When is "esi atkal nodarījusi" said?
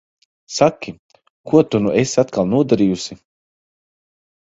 2.05-3.23